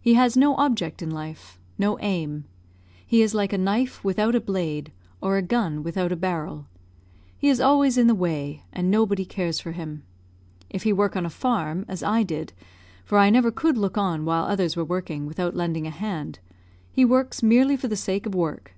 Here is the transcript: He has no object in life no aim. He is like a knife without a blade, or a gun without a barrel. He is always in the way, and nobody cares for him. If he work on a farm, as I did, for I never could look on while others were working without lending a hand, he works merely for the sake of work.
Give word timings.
He 0.00 0.14
has 0.14 0.36
no 0.36 0.54
object 0.54 1.02
in 1.02 1.10
life 1.10 1.58
no 1.78 1.98
aim. 1.98 2.44
He 3.04 3.22
is 3.22 3.34
like 3.34 3.52
a 3.52 3.58
knife 3.58 4.04
without 4.04 4.36
a 4.36 4.40
blade, 4.40 4.92
or 5.20 5.36
a 5.36 5.42
gun 5.42 5.82
without 5.82 6.12
a 6.12 6.16
barrel. 6.16 6.66
He 7.36 7.48
is 7.48 7.60
always 7.60 7.98
in 7.98 8.06
the 8.06 8.14
way, 8.14 8.62
and 8.72 8.88
nobody 8.88 9.24
cares 9.24 9.58
for 9.58 9.72
him. 9.72 10.04
If 10.70 10.84
he 10.84 10.92
work 10.92 11.16
on 11.16 11.26
a 11.26 11.28
farm, 11.28 11.84
as 11.88 12.04
I 12.04 12.22
did, 12.22 12.52
for 13.04 13.18
I 13.18 13.30
never 13.30 13.50
could 13.50 13.76
look 13.76 13.98
on 13.98 14.24
while 14.24 14.44
others 14.44 14.76
were 14.76 14.84
working 14.84 15.26
without 15.26 15.56
lending 15.56 15.88
a 15.88 15.90
hand, 15.90 16.38
he 16.92 17.04
works 17.04 17.42
merely 17.42 17.76
for 17.76 17.88
the 17.88 17.96
sake 17.96 18.26
of 18.26 18.36
work. 18.36 18.74